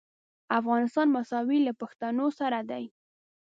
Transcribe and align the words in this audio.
افغانستان 0.59 1.07
مساوي 1.15 1.59
له 1.67 1.73
پښتنو 1.81 2.27
سره 2.39 2.59
دی. 2.69 2.85